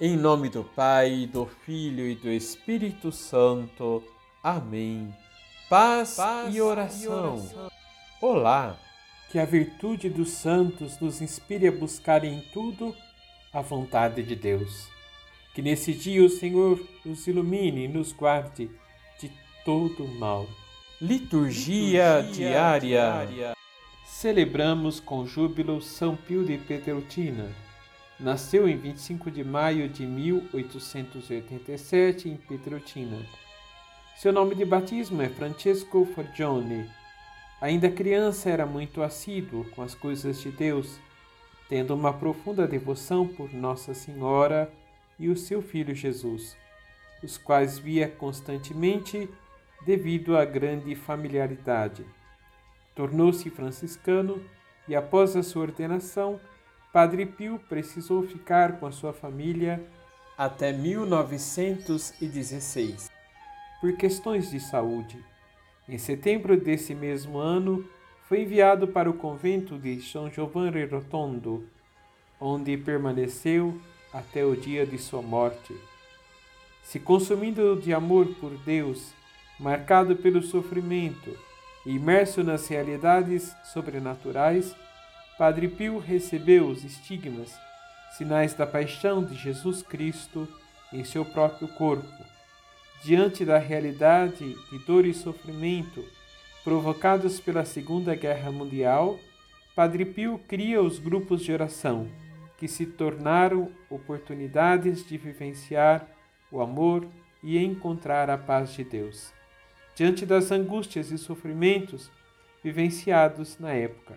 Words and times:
Em 0.00 0.16
nome 0.16 0.48
do 0.48 0.64
Pai, 0.64 1.24
do 1.32 1.46
Filho 1.46 2.04
e 2.08 2.16
do 2.16 2.28
Espírito 2.28 3.12
Santo. 3.12 4.02
Amém. 4.42 5.14
Paz, 5.70 6.16
Paz 6.16 6.52
e, 6.52 6.60
oração. 6.60 7.04
e 7.04 7.08
oração. 7.08 7.70
Olá, 8.20 8.76
que 9.30 9.38
a 9.38 9.44
virtude 9.44 10.10
dos 10.10 10.30
santos 10.30 10.98
nos 10.98 11.22
inspire 11.22 11.68
a 11.68 11.72
buscar 11.72 12.24
em 12.24 12.40
tudo 12.52 12.92
a 13.52 13.60
vontade 13.60 14.24
de 14.24 14.34
Deus. 14.34 14.88
Que 15.54 15.62
nesse 15.62 15.94
dia 15.94 16.24
o 16.24 16.28
Senhor 16.28 16.84
nos 17.04 17.24
ilumine 17.28 17.84
e 17.84 17.88
nos 17.88 18.12
guarde 18.12 18.68
de 19.20 19.30
todo 19.64 20.08
mal. 20.08 20.48
Liturgia, 21.00 22.18
Liturgia 22.18 22.32
diária. 22.32 22.80
diária. 22.80 23.56
Celebramos 24.04 24.98
com 24.98 25.24
júbilo 25.24 25.80
São 25.80 26.16
Pio 26.16 26.44
de 26.44 26.58
Petreutina 26.58 27.63
Nasceu 28.18 28.66
em 28.68 28.76
25 28.76 29.28
de 29.28 29.42
maio 29.42 29.88
de 29.88 30.06
1887 30.06 32.28
em 32.28 32.36
Petrotina. 32.36 33.18
Seu 34.16 34.32
nome 34.32 34.54
de 34.54 34.64
batismo 34.64 35.20
é 35.20 35.28
Francesco 35.28 36.06
Forgione. 36.14 36.88
Ainda 37.60 37.90
criança 37.90 38.48
era 38.48 38.64
muito 38.64 39.02
assíduo 39.02 39.64
com 39.70 39.82
as 39.82 39.96
coisas 39.96 40.40
de 40.40 40.52
Deus, 40.52 41.00
tendo 41.68 41.92
uma 41.92 42.12
profunda 42.12 42.68
devoção 42.68 43.26
por 43.26 43.52
Nossa 43.52 43.92
Senhora 43.94 44.72
e 45.18 45.28
o 45.28 45.36
seu 45.36 45.60
filho 45.60 45.92
Jesus, 45.92 46.56
os 47.20 47.36
quais 47.36 47.80
via 47.80 48.08
constantemente 48.08 49.28
devido 49.84 50.36
à 50.36 50.44
grande 50.44 50.94
familiaridade. 50.94 52.06
Tornou-se 52.94 53.50
franciscano 53.50 54.40
e 54.86 54.94
após 54.94 55.34
a 55.34 55.42
sua 55.42 55.62
ordenação 55.62 56.38
Padre 56.94 57.26
Pio 57.26 57.60
precisou 57.68 58.22
ficar 58.22 58.78
com 58.78 58.86
a 58.86 58.92
sua 58.92 59.12
família 59.12 59.84
até 60.38 60.72
1916, 60.72 63.10
por 63.80 63.96
questões 63.96 64.48
de 64.48 64.60
saúde. 64.60 65.18
Em 65.88 65.98
setembro 65.98 66.56
desse 66.56 66.94
mesmo 66.94 67.38
ano, 67.38 67.84
foi 68.28 68.42
enviado 68.42 68.86
para 68.86 69.10
o 69.10 69.14
convento 69.14 69.76
de 69.76 70.00
São 70.02 70.30
Giovanni 70.30 70.84
Rotondo, 70.84 71.68
onde 72.40 72.76
permaneceu 72.76 73.76
até 74.12 74.44
o 74.44 74.54
dia 74.54 74.86
de 74.86 74.96
sua 74.96 75.20
morte. 75.20 75.74
Se 76.84 77.00
consumindo 77.00 77.74
de 77.74 77.92
amor 77.92 78.28
por 78.36 78.56
Deus, 78.58 79.12
marcado 79.58 80.14
pelo 80.14 80.40
sofrimento 80.40 81.36
imerso 81.84 82.44
nas 82.44 82.68
realidades 82.68 83.52
sobrenaturais, 83.72 84.76
Padre 85.36 85.66
Pio 85.66 85.98
recebeu 85.98 86.68
os 86.68 86.84
estigmas, 86.84 87.52
sinais 88.16 88.54
da 88.54 88.64
paixão 88.64 89.24
de 89.24 89.34
Jesus 89.34 89.82
Cristo 89.82 90.46
em 90.92 91.02
seu 91.02 91.24
próprio 91.24 91.66
corpo. 91.66 92.06
Diante 93.02 93.44
da 93.44 93.58
realidade 93.58 94.54
de 94.70 94.78
dor 94.86 95.04
e 95.04 95.12
sofrimento 95.12 96.04
provocados 96.62 97.40
pela 97.40 97.64
Segunda 97.64 98.14
Guerra 98.14 98.52
Mundial, 98.52 99.18
Padre 99.74 100.04
Pio 100.04 100.40
cria 100.46 100.80
os 100.80 101.00
grupos 101.00 101.42
de 101.42 101.52
oração, 101.52 102.08
que 102.56 102.68
se 102.68 102.86
tornaram 102.86 103.72
oportunidades 103.90 105.04
de 105.04 105.18
vivenciar 105.18 106.08
o 106.48 106.60
amor 106.60 107.08
e 107.42 107.58
encontrar 107.58 108.30
a 108.30 108.38
paz 108.38 108.72
de 108.72 108.84
Deus, 108.84 109.32
diante 109.96 110.24
das 110.24 110.52
angústias 110.52 111.10
e 111.10 111.18
sofrimentos 111.18 112.08
vivenciados 112.62 113.58
na 113.58 113.72
época. 113.72 114.16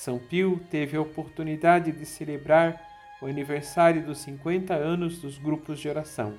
São 0.00 0.18
Pio 0.18 0.58
teve 0.70 0.96
a 0.96 1.02
oportunidade 1.02 1.92
de 1.92 2.06
celebrar 2.06 2.82
o 3.20 3.26
aniversário 3.26 4.02
dos 4.02 4.16
50 4.20 4.72
anos 4.72 5.18
dos 5.18 5.36
grupos 5.36 5.78
de 5.78 5.90
oração. 5.90 6.38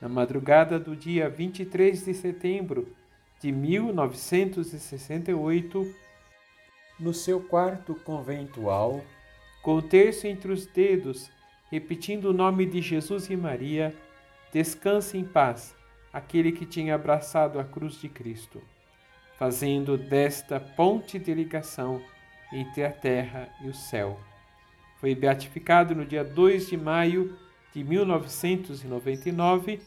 Na 0.00 0.08
madrugada 0.08 0.78
do 0.78 0.94
dia 0.94 1.28
23 1.28 2.04
de 2.04 2.14
setembro 2.14 2.94
de 3.40 3.50
1968, 3.50 5.92
no 7.00 7.12
seu 7.12 7.40
quarto 7.40 7.96
conventual, 7.96 9.04
com 9.60 9.74
o 9.74 9.82
terço 9.82 10.28
entre 10.28 10.52
os 10.52 10.64
dedos, 10.64 11.28
repetindo 11.68 12.26
o 12.26 12.32
nome 12.32 12.64
de 12.64 12.80
Jesus 12.80 13.28
e 13.28 13.36
Maria, 13.36 13.92
descanse 14.52 15.18
em 15.18 15.24
paz 15.24 15.74
aquele 16.12 16.52
que 16.52 16.64
tinha 16.64 16.94
abraçado 16.94 17.58
a 17.58 17.64
cruz 17.64 18.00
de 18.00 18.08
Cristo, 18.08 18.62
fazendo 19.36 19.98
desta 19.98 20.60
ponte 20.60 21.18
de 21.18 21.34
ligação 21.34 22.00
entre 22.52 22.84
a 22.84 22.92
terra 22.92 23.48
e 23.60 23.68
o 23.68 23.74
céu. 23.74 24.20
Foi 25.00 25.14
beatificado 25.14 25.94
no 25.94 26.04
dia 26.04 26.22
2 26.22 26.68
de 26.68 26.76
maio 26.76 27.36
de 27.72 27.82
1999 27.82 29.80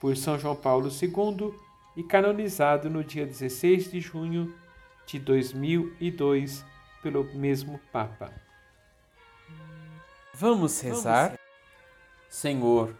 por 0.00 0.16
São 0.16 0.38
João 0.38 0.56
Paulo 0.56 0.88
II 0.88 1.54
e 1.96 2.02
canonizado 2.02 2.88
no 2.88 3.04
dia 3.04 3.26
16 3.26 3.90
de 3.90 4.00
junho 4.00 4.54
de 5.06 5.18
2002 5.18 6.64
pelo 7.02 7.24
mesmo 7.34 7.78
Papa. 7.92 8.32
Vamos 10.34 10.80
rezar? 10.80 11.38
Senhor, 12.28 12.96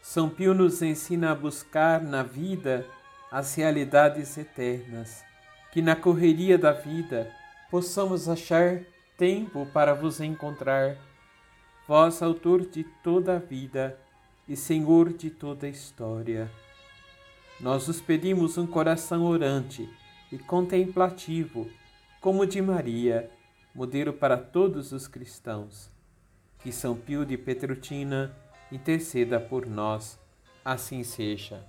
São 0.00 0.28
Pio 0.28 0.54
nos 0.54 0.80
ensina 0.82 1.32
a 1.32 1.34
buscar 1.34 2.00
na 2.00 2.22
vida 2.22 2.86
as 3.30 3.54
realidades 3.54 4.38
eternas, 4.38 5.24
que 5.72 5.82
na 5.82 5.96
correria 5.96 6.56
da 6.56 6.72
vida 6.72 7.32
possamos 7.74 8.28
achar 8.28 8.82
tempo 9.18 9.66
para 9.66 9.94
vos 9.94 10.20
encontrar, 10.20 10.96
vós, 11.88 12.22
autor 12.22 12.64
de 12.64 12.84
toda 13.02 13.34
a 13.34 13.38
vida 13.40 13.98
e 14.46 14.54
Senhor 14.54 15.12
de 15.12 15.28
toda 15.28 15.66
a 15.66 15.70
história. 15.70 16.48
Nós 17.58 17.88
os 17.88 18.00
pedimos 18.00 18.56
um 18.56 18.64
coração 18.64 19.24
orante 19.24 19.92
e 20.30 20.38
contemplativo, 20.38 21.68
como 22.20 22.46
de 22.46 22.62
Maria, 22.62 23.28
modelo 23.74 24.12
para 24.12 24.36
todos 24.36 24.92
os 24.92 25.08
cristãos. 25.08 25.90
Que 26.60 26.70
São 26.70 26.94
Pio 26.94 27.26
de 27.26 27.36
Petrutina 27.36 28.32
interceda 28.70 29.40
por 29.40 29.66
nós. 29.66 30.16
Assim 30.64 31.02
seja. 31.02 31.68